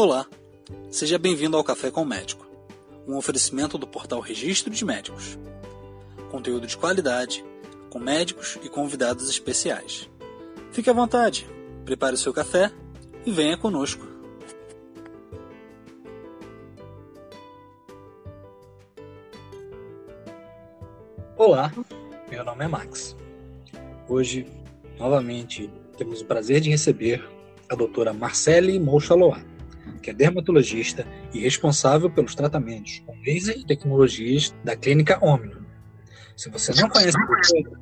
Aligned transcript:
Olá, 0.00 0.28
seja 0.92 1.18
bem-vindo 1.18 1.56
ao 1.56 1.64
Café 1.64 1.90
com 1.90 2.02
o 2.02 2.06
Médico, 2.06 2.46
um 3.04 3.16
oferecimento 3.16 3.76
do 3.76 3.84
portal 3.84 4.20
Registro 4.20 4.72
de 4.72 4.84
Médicos. 4.84 5.36
Conteúdo 6.30 6.68
de 6.68 6.76
qualidade, 6.76 7.44
com 7.90 7.98
médicos 7.98 8.60
e 8.62 8.68
convidados 8.68 9.28
especiais. 9.28 10.08
Fique 10.70 10.88
à 10.88 10.92
vontade, 10.92 11.48
prepare 11.84 12.14
o 12.14 12.16
seu 12.16 12.32
café 12.32 12.70
e 13.26 13.32
venha 13.32 13.58
conosco. 13.58 14.06
Olá, 21.36 21.72
meu 22.30 22.44
nome 22.44 22.64
é 22.64 22.68
Max. 22.68 23.16
Hoje, 24.08 24.46
novamente, 24.96 25.68
temos 25.96 26.20
o 26.20 26.24
prazer 26.24 26.60
de 26.60 26.70
receber 26.70 27.28
a 27.68 27.74
doutora 27.74 28.12
Marcele 28.12 28.78
Mouchaloa 28.78 29.57
que 30.02 30.10
é 30.10 30.12
dermatologista 30.12 31.06
e 31.32 31.40
responsável 31.40 32.10
pelos 32.10 32.34
tratamentos 32.34 33.02
com 33.06 33.14
laser 33.26 33.58
e 33.58 33.66
tecnologias 33.66 34.54
da 34.64 34.76
clínica 34.76 35.18
Omnium. 35.24 35.62
Se 36.36 36.50
você 36.50 36.72
não 36.80 36.88
conhece 36.88 37.16
a 37.16 37.26
doutora, 37.26 37.80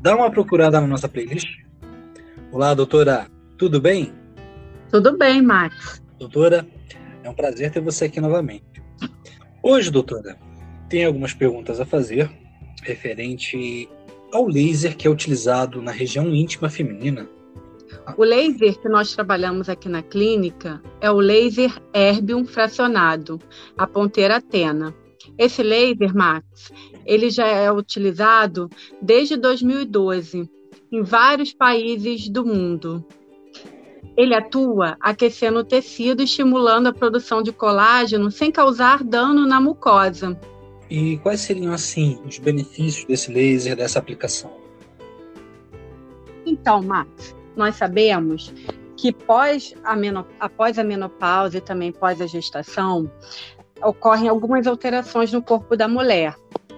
dá 0.00 0.16
uma 0.16 0.30
procurada 0.30 0.80
na 0.80 0.86
nossa 0.86 1.08
playlist. 1.08 1.48
Olá, 2.50 2.74
doutora, 2.74 3.26
tudo 3.58 3.80
bem? 3.80 4.12
Tudo 4.90 5.16
bem, 5.16 5.42
Max. 5.42 6.02
Doutora, 6.18 6.66
é 7.22 7.28
um 7.28 7.34
prazer 7.34 7.70
ter 7.70 7.80
você 7.80 8.06
aqui 8.06 8.20
novamente. 8.20 8.64
Hoje, 9.62 9.90
doutora, 9.90 10.38
tem 10.88 11.04
algumas 11.04 11.34
perguntas 11.34 11.78
a 11.80 11.86
fazer 11.86 12.30
referente 12.82 13.88
ao 14.32 14.46
laser 14.46 14.96
que 14.96 15.06
é 15.06 15.10
utilizado 15.10 15.82
na 15.82 15.92
região 15.92 16.34
íntima 16.34 16.70
feminina 16.70 17.28
o 18.16 18.24
laser 18.24 18.78
que 18.78 18.88
nós 18.88 19.14
trabalhamos 19.14 19.68
aqui 19.68 19.88
na 19.88 20.02
clínica 20.02 20.82
é 21.00 21.10
o 21.10 21.18
laser 21.18 21.72
erbium 21.92 22.44
fracionado, 22.44 23.38
a 23.76 23.86
ponteira 23.86 24.36
Atena. 24.36 24.94
Esse 25.38 25.62
laser, 25.62 26.14
Max, 26.14 26.72
ele 27.06 27.30
já 27.30 27.46
é 27.46 27.70
utilizado 27.70 28.68
desde 29.00 29.36
2012 29.36 30.48
em 30.92 31.02
vários 31.02 31.52
países 31.52 32.28
do 32.28 32.44
mundo. 32.44 33.04
Ele 34.16 34.34
atua 34.34 34.96
aquecendo 35.00 35.60
o 35.60 35.64
tecido, 35.64 36.22
estimulando 36.22 36.88
a 36.88 36.92
produção 36.92 37.42
de 37.42 37.52
colágeno 37.52 38.30
sem 38.30 38.50
causar 38.50 39.04
dano 39.04 39.46
na 39.46 39.60
mucosa. 39.60 40.38
E 40.90 41.16
quais 41.18 41.40
seriam, 41.40 41.72
assim, 41.72 42.20
os 42.26 42.38
benefícios 42.38 43.04
desse 43.04 43.32
laser, 43.32 43.76
dessa 43.76 43.98
aplicação? 43.98 44.50
Então, 46.44 46.82
Max, 46.82 47.34
nós 47.56 47.76
sabemos 47.76 48.52
que 48.96 49.12
pós 49.12 49.74
a 49.82 49.96
após 50.38 50.78
a 50.78 50.84
menopausa 50.84 51.58
e 51.58 51.60
também 51.60 51.90
pós 51.90 52.20
a 52.20 52.26
gestação, 52.26 53.10
ocorrem 53.82 54.28
algumas 54.28 54.66
alterações 54.66 55.32
no 55.32 55.42
corpo 55.42 55.76
da 55.76 55.88
mulher, 55.88 56.34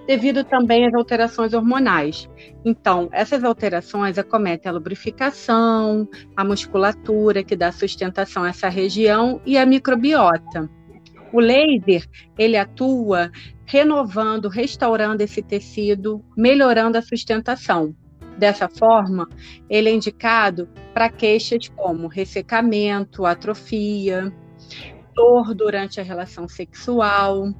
devido 0.06 0.44
também 0.44 0.86
às 0.86 0.94
alterações 0.94 1.52
hormonais. 1.52 2.28
Então, 2.64 3.08
essas 3.12 3.42
alterações 3.42 4.18
acometem 4.18 4.70
a 4.70 4.74
lubrificação, 4.74 6.08
a 6.36 6.44
musculatura, 6.44 7.42
que 7.42 7.56
dá 7.56 7.72
sustentação 7.72 8.44
a 8.44 8.50
essa 8.50 8.68
região, 8.68 9.40
e 9.44 9.58
a 9.58 9.66
microbiota. 9.66 10.70
O 11.32 11.40
laser, 11.40 12.06
ele 12.38 12.56
atua 12.56 13.30
renovando, 13.64 14.48
restaurando 14.48 15.22
esse 15.22 15.42
tecido, 15.42 16.22
melhorando 16.36 16.98
a 16.98 17.02
sustentação. 17.02 17.96
Dessa 18.38 18.68
forma, 18.68 19.28
ele 19.68 19.88
é 19.88 19.92
indicado 19.92 20.68
para 20.92 21.08
queixas 21.08 21.68
como 21.68 22.08
ressecamento, 22.08 23.26
atrofia, 23.26 24.32
dor 25.14 25.54
durante 25.54 26.00
a 26.00 26.04
relação 26.04 26.48
sexual, 26.48 27.52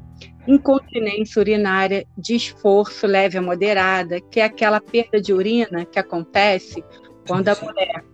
incontinência 0.47 1.41
urinária 1.41 2.07
de 2.17 2.35
esforço 2.35 3.07
leve 3.07 3.39
a 3.39 3.43
moderada, 3.43 4.21
que 4.21 4.41
é 4.41 4.45
aquela 4.45 4.81
perda 4.81 5.21
de 5.21 5.33
urina 5.33 5.85
que 5.85 5.99
acontece 5.99 6.83
quando 7.27 7.49
a 7.49 7.57
mulher 7.63 8.05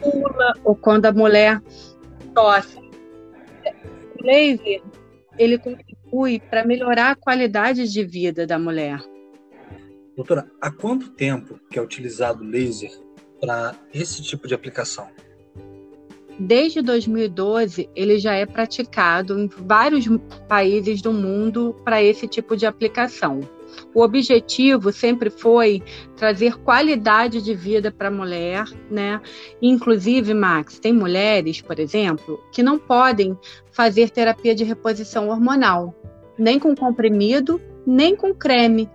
pula 0.00 0.54
ou 0.64 0.74
quando 0.74 1.06
a 1.06 1.12
mulher 1.12 1.60
tosse. 2.34 2.78
O 4.18 4.24
laser 4.24 4.82
ele 5.38 5.58
contribui 5.58 6.40
para 6.40 6.66
melhorar 6.66 7.12
a 7.12 7.16
qualidade 7.16 7.90
de 7.90 8.04
vida 8.04 8.46
da 8.46 8.58
mulher. 8.58 9.00
Doutora, 10.20 10.50
há 10.60 10.70
quanto 10.70 11.08
tempo 11.08 11.58
que 11.70 11.78
é 11.78 11.82
utilizado 11.82 12.44
laser 12.44 12.90
para 13.40 13.74
esse 13.90 14.20
tipo 14.22 14.46
de 14.46 14.52
aplicação? 14.52 15.08
Desde 16.38 16.82
2012, 16.82 17.88
ele 17.96 18.18
já 18.18 18.34
é 18.34 18.44
praticado 18.44 19.40
em 19.40 19.48
vários 19.48 20.04
países 20.46 21.00
do 21.00 21.10
mundo 21.10 21.74
para 21.86 22.02
esse 22.02 22.28
tipo 22.28 22.54
de 22.54 22.66
aplicação. 22.66 23.40
O 23.94 24.02
objetivo 24.02 24.92
sempre 24.92 25.30
foi 25.30 25.82
trazer 26.16 26.58
qualidade 26.58 27.40
de 27.40 27.54
vida 27.54 27.90
para 27.90 28.08
a 28.08 28.10
mulher, 28.10 28.64
né? 28.90 29.22
Inclusive, 29.62 30.34
Max, 30.34 30.78
tem 30.78 30.92
mulheres, 30.92 31.62
por 31.62 31.78
exemplo, 31.78 32.38
que 32.52 32.62
não 32.62 32.78
podem 32.78 33.34
fazer 33.72 34.10
terapia 34.10 34.54
de 34.54 34.64
reposição 34.64 35.30
hormonal, 35.30 35.94
nem 36.38 36.58
com 36.58 36.76
comprimido, 36.76 37.58
nem 37.86 38.14
com 38.14 38.34
creme, 38.34 38.86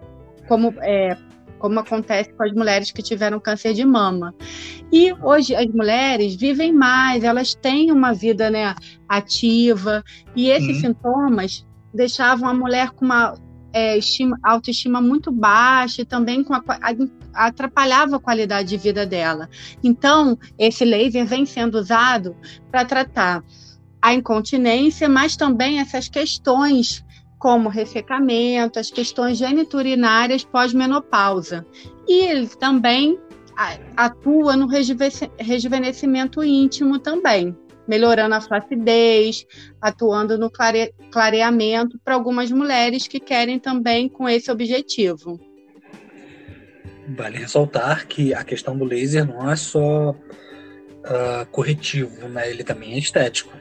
como, 0.48 0.74
é, 0.82 1.18
como 1.60 1.80
acontece 1.80 2.34
com 2.34 2.44
as 2.44 2.54
mulheres 2.54 2.92
que 2.92 3.02
tiveram 3.02 3.40
câncer 3.40 3.74
de 3.74 3.86
mama. 3.86 4.34
E 4.92 5.14
hoje 5.14 5.56
as 5.56 5.68
mulheres 5.68 6.36
vivem 6.36 6.72
mais, 6.72 7.24
elas 7.24 7.56
têm 7.56 7.92
uma 7.92 8.14
vida 8.14 8.50
né, 8.50 8.76
ativa, 9.08 10.04
e 10.36 10.50
esses 10.50 10.78
uhum. 10.78 10.82
sintomas 10.82 11.66
deixavam 11.94 12.50
a 12.50 12.54
mulher 12.54 12.92
com 12.92 13.06
uma 13.06 13.36
é, 13.76 13.98
estima, 13.98 14.40
autoestima 14.42 15.02
muito 15.02 15.32
baixa 15.32 16.02
e 16.02 16.06
também 16.06 16.44
com 16.44 16.54
a, 16.54 16.64
a, 16.68 17.48
atrapalhava 17.48 18.16
a 18.16 18.20
qualidade 18.20 18.70
de 18.70 18.78
vida 18.78 19.06
dela. 19.06 19.50
Então, 19.84 20.38
esse 20.58 20.86
laser 20.86 21.26
vem 21.26 21.46
sendo 21.46 21.78
usado 21.78 22.38
para 22.72 22.86
tratar 22.86 23.44
a 24.02 24.14
incontinência, 24.14 25.10
mas 25.10 25.36
também 25.36 25.80
essas 25.80 26.08
questões 26.08 27.04
como 27.38 27.70
ressecamento, 27.70 28.80
as 28.80 28.90
questões 28.90 29.38
geniturinárias 29.38 30.44
pós-menopausa. 30.44 31.66
E 32.08 32.24
ele 32.24 32.48
também 32.48 33.20
atua 33.96 34.56
no 34.56 34.68
rejuvenescimento 34.68 36.44
íntimo 36.44 37.00
também, 37.00 37.56
melhorando 37.88 38.36
a 38.36 38.42
flacidez, 38.42 39.46
atuando 39.82 40.38
no 40.38 40.50
clare 40.50 40.94
clareamento 41.12 42.00
para 42.04 42.16
algumas 42.16 42.52
mulheres 42.52 43.08
que 43.08 43.20
querem 43.20 43.60
também 43.60 44.10
com 44.10 44.28
esse 44.28 44.52
objetivo. 44.52 45.40
Vale 47.08 47.38
ressaltar 47.38 48.08
que 48.08 48.34
a 48.34 48.44
questão 48.44 48.76
do 48.78 48.84
laser 48.84 49.26
não 49.26 49.50
é 49.50 49.56
só 49.56 50.10
uh, 50.10 51.46
corretivo, 51.52 52.28
né? 52.28 52.50
ele 52.50 52.64
também 52.64 52.94
é 52.94 52.98
estético. 52.98 53.54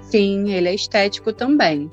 Sim, 0.00 0.50
ele 0.50 0.68
é 0.68 0.74
estético 0.74 1.32
também. 1.32 1.90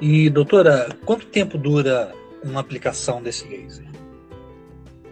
E, 0.00 0.30
doutora, 0.30 0.88
quanto 1.04 1.26
tempo 1.26 1.58
dura 1.58 2.14
uma 2.44 2.60
aplicação 2.60 3.22
desse 3.22 3.46
laser? 3.48 3.86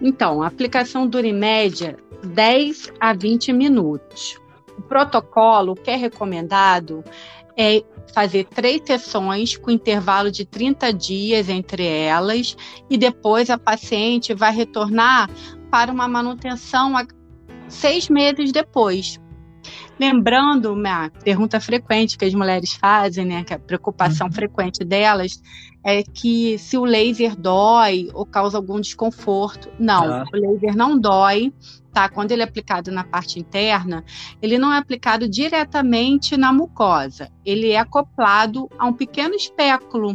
Então, 0.00 0.42
a 0.42 0.46
aplicação 0.46 1.06
dura 1.06 1.26
em 1.26 1.32
média 1.32 1.96
10 2.22 2.92
a 3.00 3.12
20 3.12 3.52
minutos. 3.52 4.38
O 4.78 4.82
protocolo 4.82 5.74
que 5.74 5.90
é 5.90 5.96
recomendado 5.96 7.02
é 7.56 7.82
fazer 8.14 8.44
três 8.44 8.82
sessões 8.84 9.56
com 9.56 9.70
intervalo 9.70 10.30
de 10.30 10.44
30 10.44 10.92
dias 10.92 11.48
entre 11.48 11.86
elas 11.86 12.56
e 12.88 12.96
depois 12.96 13.50
a 13.50 13.58
paciente 13.58 14.34
vai 14.34 14.52
retornar 14.52 15.28
para 15.70 15.90
uma 15.90 16.06
manutenção 16.06 16.92
seis 17.68 18.08
meses 18.08 18.52
depois. 18.52 19.18
Lembrando, 19.98 20.72
uma 20.74 21.10
pergunta 21.24 21.58
frequente 21.58 22.18
que 22.18 22.24
as 22.24 22.34
mulheres 22.34 22.74
fazem, 22.74 23.24
né, 23.24 23.44
que 23.44 23.54
a 23.54 23.58
preocupação 23.58 24.26
uhum. 24.26 24.32
frequente 24.32 24.84
delas 24.84 25.40
é 25.86 26.02
que 26.02 26.58
se 26.58 26.76
o 26.76 26.84
laser 26.84 27.36
dói 27.36 28.10
ou 28.12 28.26
causa 28.26 28.58
algum 28.58 28.80
desconforto. 28.80 29.70
Não, 29.78 30.02
ah. 30.02 30.24
o 30.34 30.36
laser 30.36 30.76
não 30.76 30.98
dói, 30.98 31.52
tá? 31.92 32.08
Quando 32.08 32.32
ele 32.32 32.42
é 32.42 32.44
aplicado 32.44 32.90
na 32.90 33.04
parte 33.04 33.38
interna, 33.38 34.04
ele 34.42 34.58
não 34.58 34.72
é 34.72 34.78
aplicado 34.78 35.28
diretamente 35.28 36.36
na 36.36 36.52
mucosa, 36.52 37.30
ele 37.44 37.70
é 37.70 37.78
acoplado 37.78 38.68
a 38.76 38.84
um 38.84 38.92
pequeno 38.92 39.36
espéculo. 39.36 40.14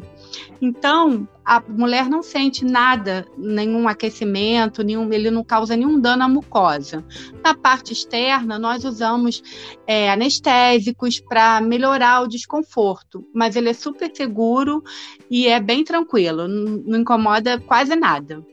Então, 0.62 1.28
a 1.44 1.60
mulher 1.60 2.08
não 2.08 2.22
sente 2.22 2.64
nada, 2.64 3.26
nenhum 3.36 3.88
aquecimento, 3.88 4.84
nenhum, 4.84 5.12
ele 5.12 5.32
não 5.32 5.44
causa 5.44 5.76
nenhum 5.76 6.00
dano 6.00 6.24
à 6.24 6.28
mucosa. 6.28 7.04
Na 7.44 7.56
parte 7.56 7.94
externa, 7.94 8.60
nós 8.60 8.86
usamos 8.86 9.42
é, 9.88 10.12
anestésicos 10.12 11.20
para 11.20 11.60
melhorar 11.62 12.22
o 12.22 12.28
desconforto, 12.28 13.26
mas 13.34 13.56
ele 13.56 13.70
é 13.70 13.74
super 13.74 14.12
seguro 14.16 14.84
e 15.32 15.48
é 15.48 15.60
bem 15.62 15.84
tranquilo, 15.84 16.48
não, 16.48 17.00
incomoda 17.00 17.60
quase 17.60 17.96
nada. 17.96 18.46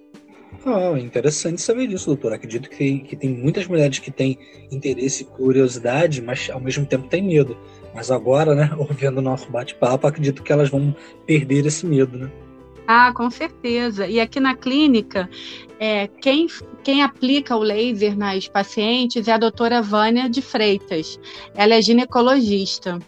Oh, 0.64 0.96
interessante 0.96 1.62
saber 1.62 1.86
disso, 1.86 2.06
doutor. 2.06 2.32
Acredito 2.32 2.68
que, 2.68 3.00
que 3.00 3.16
tem 3.16 3.30
muitas 3.30 3.66
mulheres 3.66 3.98
que 3.98 4.10
têm 4.10 4.38
interesse 4.70 5.22
e 5.22 5.26
curiosidade, 5.26 6.20
mas 6.20 6.50
ao 6.50 6.60
mesmo 6.60 6.84
tempo 6.84 7.08
têm 7.08 7.22
medo. 7.22 7.56
Mas 7.94 8.10
agora, 8.10 8.54
né, 8.54 8.70
ouvindo 8.76 9.18
o 9.18 9.22
nosso 9.22 9.50
bate-papo, 9.50 10.06
acredito 10.06 10.42
que 10.42 10.52
elas 10.52 10.68
vão 10.68 10.94
perder 11.26 11.66
esse 11.66 11.86
medo, 11.86 12.18
né? 12.18 12.30
Ah, 12.86 13.12
com 13.12 13.30
certeza. 13.30 14.06
E 14.06 14.18
aqui 14.18 14.40
na 14.40 14.56
clínica, 14.56 15.28
é, 15.78 16.06
quem, 16.06 16.46
quem 16.82 17.02
aplica 17.02 17.54
o 17.54 17.62
laser 17.62 18.16
nas 18.16 18.48
pacientes 18.48 19.28
é 19.28 19.32
a 19.32 19.38
doutora 19.38 19.82
Vânia 19.82 20.28
de 20.28 20.40
Freitas. 20.40 21.20
Ela 21.54 21.74
é 21.74 21.82
ginecologista. 21.82 22.98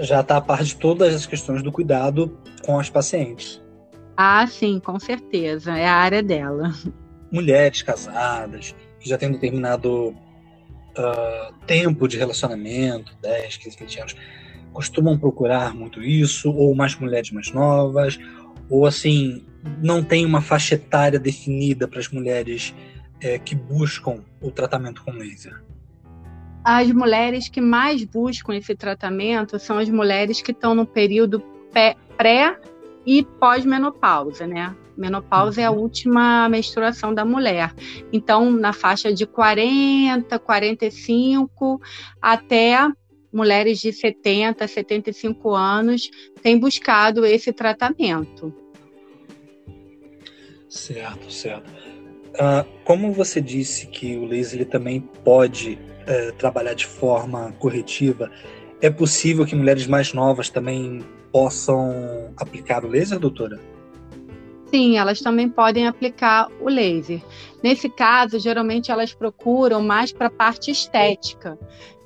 Já 0.00 0.20
está 0.20 0.36
a 0.36 0.40
par 0.40 0.62
de 0.62 0.76
todas 0.76 1.14
as 1.14 1.26
questões 1.26 1.62
do 1.62 1.72
cuidado 1.72 2.38
com 2.64 2.78
as 2.78 2.90
pacientes. 2.90 3.62
Ah, 4.16 4.46
sim, 4.46 4.80
com 4.80 4.98
certeza. 4.98 5.76
É 5.76 5.86
a 5.86 5.94
área 5.94 6.22
dela. 6.22 6.72
Mulheres 7.30 7.82
casadas, 7.82 8.74
que 9.00 9.08
já 9.08 9.18
têm 9.18 9.30
determinado 9.30 10.08
uh, 10.08 11.54
tempo 11.66 12.08
de 12.08 12.16
relacionamento 12.16 13.12
10, 13.20 13.56
15, 13.56 13.76
20 13.78 14.00
anos 14.00 14.16
costumam 14.76 15.18
procurar 15.18 15.74
muito 15.74 16.02
isso, 16.02 16.52
ou 16.52 16.74
mais 16.74 16.94
mulheres 16.96 17.30
mais 17.30 17.50
novas, 17.50 18.18
ou 18.68 18.84
assim, 18.84 19.42
não 19.82 20.04
tem 20.04 20.26
uma 20.26 20.42
faixa 20.42 20.74
etária 20.74 21.18
definida 21.18 21.88
para 21.88 21.98
as 21.98 22.10
mulheres 22.10 22.74
é, 23.22 23.38
que 23.38 23.54
buscam 23.54 24.22
o 24.38 24.50
tratamento 24.50 25.02
com 25.02 25.12
laser? 25.12 25.62
As 26.68 26.90
mulheres 26.90 27.48
que 27.48 27.60
mais 27.60 28.02
buscam 28.02 28.52
esse 28.52 28.74
tratamento 28.74 29.56
são 29.56 29.78
as 29.78 29.88
mulheres 29.88 30.42
que 30.42 30.50
estão 30.50 30.74
no 30.74 30.84
período 30.84 31.40
pré 32.16 32.58
e 33.06 33.22
pós-menopausa, 33.22 34.48
né? 34.48 34.74
Menopausa 34.96 35.60
é 35.60 35.64
a 35.66 35.70
uhum. 35.70 35.82
última 35.82 36.48
menstruação 36.48 37.14
da 37.14 37.24
mulher. 37.24 37.72
Então, 38.12 38.50
na 38.50 38.72
faixa 38.72 39.14
de 39.14 39.24
40, 39.24 40.36
45 40.40 41.80
até 42.20 42.76
mulheres 43.32 43.78
de 43.78 43.92
70, 43.92 44.66
75 44.66 45.54
anos 45.54 46.10
têm 46.42 46.58
buscado 46.58 47.24
esse 47.24 47.52
tratamento. 47.52 48.52
Certo, 50.68 51.32
certo. 51.32 51.85
Uh, 52.36 52.66
como 52.84 53.12
você 53.12 53.40
disse 53.40 53.86
que 53.86 54.16
o 54.16 54.26
laser 54.26 54.60
ele 54.60 54.64
também 54.64 55.00
pode 55.00 55.78
uh, 56.02 56.32
trabalhar 56.36 56.74
de 56.74 56.86
forma 56.86 57.52
corretiva, 57.58 58.30
é 58.80 58.90
possível 58.90 59.46
que 59.46 59.56
mulheres 59.56 59.86
mais 59.86 60.12
novas 60.12 60.50
também 60.50 61.02
possam 61.32 62.32
aplicar 62.36 62.84
o 62.84 62.88
laser, 62.88 63.18
doutora? 63.18 63.58
Sim, 64.66 64.98
elas 64.98 65.20
também 65.20 65.48
podem 65.48 65.86
aplicar 65.86 66.48
o 66.60 66.68
laser. 66.68 67.22
Nesse 67.62 67.88
caso, 67.88 68.38
geralmente 68.38 68.90
elas 68.90 69.14
procuram 69.14 69.80
mais 69.80 70.12
para 70.12 70.26
a 70.26 70.30
parte 70.30 70.70
estética, 70.70 71.58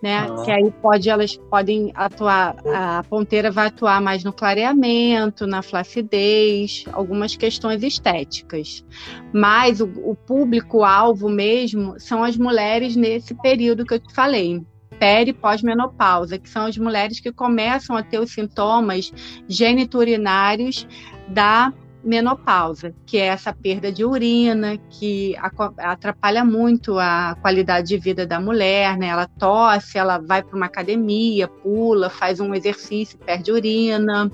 né? 0.02 0.18
Ah. 0.18 0.42
Que 0.44 0.50
aí 0.50 0.70
pode, 0.82 1.08
elas 1.08 1.36
podem 1.36 1.92
atuar, 1.94 2.56
a 2.66 3.02
ponteira 3.08 3.50
vai 3.50 3.66
atuar 3.66 4.00
mais 4.00 4.24
no 4.24 4.32
clareamento, 4.32 5.46
na 5.46 5.62
flacidez, 5.62 6.84
algumas 6.92 7.36
questões 7.36 7.82
estéticas. 7.82 8.84
Mas 9.32 9.80
o, 9.80 9.90
o 10.04 10.14
público-alvo 10.14 11.28
mesmo 11.28 11.98
são 11.98 12.24
as 12.24 12.36
mulheres 12.36 12.96
nesse 12.96 13.34
período 13.34 13.84
que 13.84 13.94
eu 13.94 14.00
te 14.00 14.12
falei, 14.14 14.64
peri 14.98 15.32
pós-menopausa, 15.32 16.38
que 16.38 16.48
são 16.48 16.66
as 16.66 16.76
mulheres 16.76 17.20
que 17.20 17.32
começam 17.32 17.96
a 17.96 18.02
ter 18.02 18.20
os 18.20 18.32
sintomas 18.32 19.12
geniturinários 19.48 20.86
da 21.28 21.72
menopausa, 22.02 22.94
que 23.04 23.18
é 23.18 23.26
essa 23.26 23.52
perda 23.52 23.92
de 23.92 24.04
urina, 24.04 24.78
que 24.88 25.36
atrapalha 25.78 26.44
muito 26.44 26.98
a 26.98 27.36
qualidade 27.40 27.88
de 27.88 27.98
vida 27.98 28.26
da 28.26 28.40
mulher, 28.40 28.96
né? 28.96 29.08
Ela 29.08 29.26
tosse, 29.26 29.98
ela 29.98 30.18
vai 30.18 30.42
para 30.42 30.56
uma 30.56 30.66
academia, 30.66 31.46
pula, 31.46 32.08
faz 32.08 32.40
um 32.40 32.54
exercício, 32.54 33.18
perde 33.18 33.52
urina, 33.52 34.30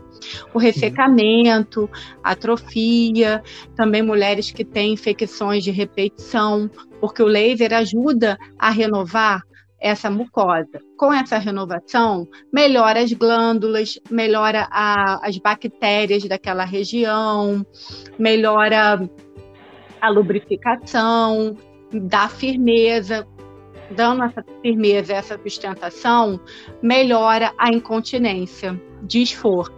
o 0.54 0.58
ressecamento, 0.58 1.90
atrofia, 2.22 3.42
também 3.74 4.02
mulheres 4.02 4.50
que 4.50 4.64
têm 4.64 4.92
infecções 4.92 5.64
de 5.64 5.70
repetição, 5.70 6.70
porque 7.00 7.22
o 7.22 7.26
laser 7.26 7.72
ajuda 7.72 8.38
a 8.58 8.70
renovar 8.70 9.42
essa 9.80 10.10
mucosa. 10.10 10.80
Com 10.96 11.12
essa 11.12 11.38
renovação, 11.38 12.26
melhora 12.52 13.00
as 13.00 13.12
glândulas, 13.12 13.98
melhora 14.10 14.68
a, 14.70 15.26
as 15.26 15.38
bactérias 15.38 16.24
daquela 16.24 16.64
região, 16.64 17.64
melhora 18.18 19.08
a 20.00 20.08
lubrificação, 20.08 21.56
dá 21.92 22.28
firmeza. 22.28 23.26
Dando 23.88 24.24
essa 24.24 24.44
firmeza, 24.62 25.12
essa 25.12 25.38
sustentação, 25.40 26.40
melhora 26.82 27.52
a 27.56 27.70
incontinência 27.72 28.80
de 29.02 29.22
esforço. 29.22 29.72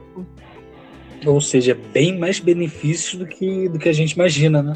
Ou 1.26 1.40
seja, 1.42 1.78
bem 1.92 2.18
mais 2.18 2.40
benefícios 2.40 3.16
do 3.16 3.26
que, 3.26 3.68
do 3.68 3.78
que 3.78 3.86
a 3.86 3.92
gente 3.92 4.12
imagina, 4.12 4.62
né? 4.62 4.74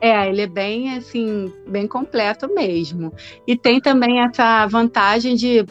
É, 0.00 0.28
ele 0.28 0.42
é 0.42 0.46
bem 0.46 0.96
assim, 0.96 1.52
bem 1.68 1.86
completo 1.86 2.52
mesmo. 2.52 3.12
E 3.46 3.56
tem 3.56 3.80
também 3.80 4.20
essa 4.20 4.66
vantagem 4.66 5.34
de 5.34 5.66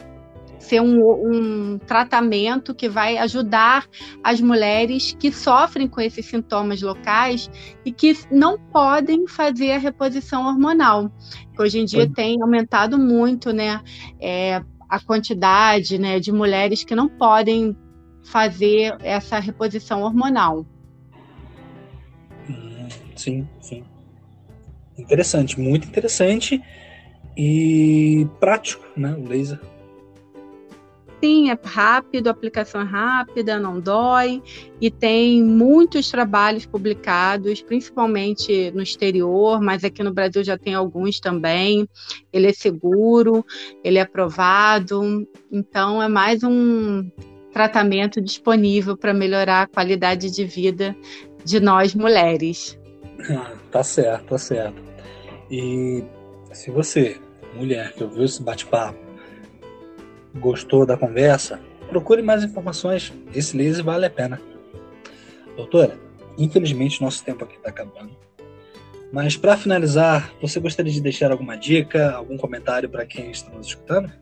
ser 0.60 0.80
um, 0.80 1.00
um, 1.02 1.78
tratamento 1.78 2.74
que 2.74 2.88
vai 2.88 3.16
ajudar 3.18 3.88
as 4.22 4.40
mulheres 4.40 5.16
que 5.18 5.32
sofrem 5.32 5.88
com 5.88 6.00
esses 6.00 6.26
sintomas 6.26 6.82
locais 6.82 7.50
e 7.84 7.90
que 7.90 8.16
não 8.30 8.58
podem 8.58 9.26
fazer 9.26 9.72
a 9.72 9.78
reposição 9.78 10.46
hormonal. 10.46 11.10
Hoje 11.58 11.80
em 11.80 11.84
dia 11.84 12.08
tem 12.08 12.40
aumentado 12.40 12.98
muito, 12.98 13.52
né, 13.52 13.80
é, 14.20 14.62
a 14.88 15.00
quantidade, 15.00 15.98
né, 15.98 16.20
de 16.20 16.30
mulheres 16.30 16.84
que 16.84 16.94
não 16.94 17.08
podem 17.08 17.76
fazer 18.22 18.96
essa 19.02 19.38
reposição 19.38 20.02
hormonal. 20.02 20.66
Sim, 23.16 23.46
sim. 23.60 23.84
Interessante, 25.00 25.58
muito 25.58 25.88
interessante 25.88 26.62
e 27.36 28.26
prático, 28.38 28.84
né? 28.96 29.16
O 29.18 29.28
laser. 29.28 29.58
Sim, 31.22 31.50
é 31.50 31.58
rápido, 31.62 32.28
a 32.28 32.30
aplicação 32.30 32.80
é 32.80 32.84
rápida, 32.84 33.58
não 33.58 33.78
dói 33.78 34.42
e 34.80 34.90
tem 34.90 35.42
muitos 35.42 36.10
trabalhos 36.10 36.64
publicados, 36.64 37.60
principalmente 37.60 38.70
no 38.70 38.80
exterior, 38.80 39.60
mas 39.60 39.84
aqui 39.84 40.02
no 40.02 40.14
Brasil 40.14 40.42
já 40.42 40.56
tem 40.56 40.72
alguns 40.72 41.20
também. 41.20 41.86
Ele 42.32 42.46
é 42.46 42.52
seguro, 42.54 43.44
ele 43.84 43.98
é 43.98 44.00
aprovado, 44.00 45.28
então 45.52 46.02
é 46.02 46.08
mais 46.08 46.42
um 46.42 47.06
tratamento 47.52 48.18
disponível 48.18 48.96
para 48.96 49.12
melhorar 49.12 49.62
a 49.62 49.66
qualidade 49.66 50.30
de 50.30 50.44
vida 50.46 50.96
de 51.44 51.60
nós 51.60 51.94
mulheres. 51.94 52.78
tá 53.70 53.84
certo, 53.84 54.24
tá 54.24 54.38
certo. 54.38 54.89
E 55.50 56.04
se 56.52 56.70
você, 56.70 57.20
mulher 57.54 57.92
que 57.92 58.04
ouviu 58.04 58.24
esse 58.24 58.42
bate-papo, 58.42 58.98
gostou 60.36 60.86
da 60.86 60.96
conversa, 60.96 61.60
procure 61.88 62.22
mais 62.22 62.44
informações. 62.44 63.12
Esse 63.34 63.56
laser 63.56 63.84
vale 63.84 64.06
a 64.06 64.10
pena. 64.10 64.40
Doutora, 65.56 65.98
infelizmente 66.38 67.02
nosso 67.02 67.24
tempo 67.24 67.44
aqui 67.44 67.56
está 67.56 67.70
acabando. 67.70 68.16
Mas 69.12 69.36
para 69.36 69.56
finalizar, 69.56 70.32
você 70.40 70.60
gostaria 70.60 70.92
de 70.92 71.00
deixar 71.00 71.32
alguma 71.32 71.56
dica, 71.56 72.12
algum 72.12 72.36
comentário 72.36 72.88
para 72.88 73.04
quem 73.04 73.30
está 73.30 73.50
nos 73.50 73.66
escutando? 73.66 74.12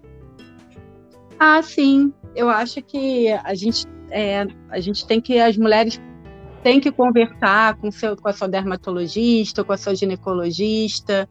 Ah, 1.39 1.63
sim. 1.63 2.13
Eu 2.35 2.49
acho 2.49 2.81
que 2.83 3.29
a 3.31 3.55
gente, 3.55 3.87
é, 4.11 4.47
a 4.71 4.81
gente 4.81 5.07
tem 5.07 5.21
que 5.21 5.39
as 5.39 5.59
mulheres 5.59 6.01
tem 6.63 6.81
que 6.81 6.91
conversar 6.91 7.77
com, 7.77 7.91
seu, 7.91 8.17
com 8.17 8.29
a 8.29 8.33
sua 8.33 8.49
dermatologista, 8.49 9.63
com 9.63 9.73
a 9.73 9.77
sua 9.77 9.95
ginecologista, 9.95 11.29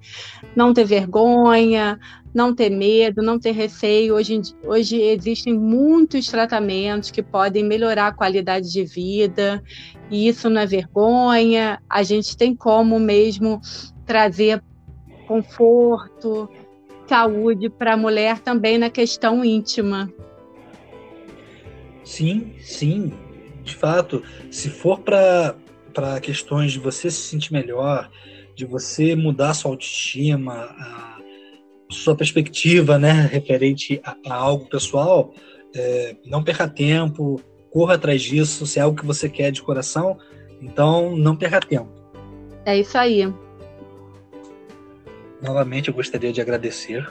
não 0.56 0.74
ter 0.74 0.86
vergonha, 0.86 2.00
não 2.34 2.56
ter 2.56 2.70
medo, 2.70 3.22
não 3.22 3.40
ter 3.40 3.52
receio. 3.52 4.16
Hoje, 4.16 4.42
hoje 4.64 5.02
existem 5.02 5.54
muitos 5.54 6.28
tratamentos 6.28 7.12
que 7.12 7.22
podem 7.22 7.64
melhorar 7.64 8.08
a 8.08 8.14
qualidade 8.14 8.72
de 8.72 8.84
vida, 8.84 9.62
e 10.10 10.28
isso 10.28 10.50
não 10.50 10.62
é 10.62 10.66
vergonha. 10.66 11.82
A 11.90 12.04
gente 12.04 12.38
tem 12.38 12.56
como 12.56 13.00
mesmo 13.00 13.60
trazer 14.06 14.64
conforto, 15.28 16.50
saúde 17.06 17.70
para 17.70 17.94
a 17.94 17.98
mulher 17.98 18.40
também 18.40 18.78
na 18.78 18.90
questão 18.90 19.44
íntima. 19.44 20.10
Sim, 22.04 22.54
sim 22.62 23.27
de 23.68 23.76
fato, 23.76 24.24
se 24.50 24.70
for 24.70 25.00
para 25.00 25.56
questões 26.22 26.72
de 26.72 26.80
você 26.80 27.12
se 27.12 27.22
sentir 27.22 27.54
melhor, 27.54 28.10
de 28.56 28.66
você 28.66 29.16
mudar 29.16 29.54
sua 29.54 29.72
autoestima, 29.72 30.54
a 30.80 31.18
sua 31.92 32.16
perspectiva, 32.16 32.98
né, 32.98 33.30
referente 33.32 34.02
a, 34.04 34.16
a 34.28 34.34
algo 34.34 34.68
pessoal, 34.68 35.34
é, 35.76 36.16
não 36.26 36.44
perca 36.44 36.68
tempo, 36.68 37.40
corra 37.70 37.96
atrás 37.96 38.22
disso, 38.22 38.66
se 38.66 38.80
é 38.80 38.82
algo 38.82 38.98
que 39.00 39.06
você 39.06 39.30
quer 39.30 39.52
de 39.52 39.62
coração, 39.62 40.18
então 40.62 41.16
não 41.16 41.36
perca 41.36 41.60
tempo. 41.60 41.90
É 42.66 42.80
isso 42.80 42.98
aí. 42.98 43.32
novamente 45.42 45.90
eu 45.90 45.94
gostaria 45.94 46.34
de 46.34 46.42
agradecer 46.42 47.08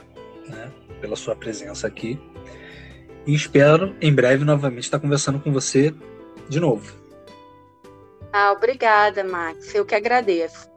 né, 0.49 0.71
pela 0.99 1.15
sua 1.15 1.35
presença 1.35 1.87
aqui 1.87 2.19
e 3.25 3.33
espero 3.33 3.95
em 4.01 4.13
breve 4.13 4.45
novamente 4.45 4.83
estar 4.83 4.99
conversando 4.99 5.39
com 5.39 5.51
você 5.51 5.93
de 6.49 6.59
novo. 6.59 6.95
Ah, 8.31 8.51
obrigada, 8.51 9.23
Max. 9.23 9.73
Eu 9.73 9.85
que 9.85 9.95
agradeço. 9.95 10.69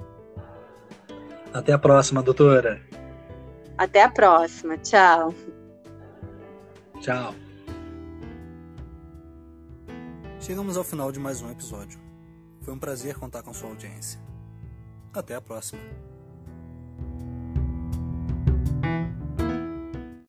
Até 1.53 1.73
a 1.73 1.79
próxima, 1.79 2.23
doutora. 2.23 2.81
Até 3.77 4.03
a 4.03 4.11
próxima. 4.11 4.77
Tchau. 4.79 5.35
Tchau. 7.01 7.35
Chegamos 10.39 10.77
ao 10.77 10.85
final 10.85 11.11
de 11.11 11.19
mais 11.19 11.43
um 11.43 11.51
episódio. 11.51 11.99
Foi 12.63 12.73
um 12.73 12.79
prazer 12.79 13.17
contar 13.17 13.43
com 13.43 13.53
sua 13.53 13.71
audiência. 13.71 14.21
Até 15.13 15.35
a 15.35 15.41
próxima. 15.41 15.81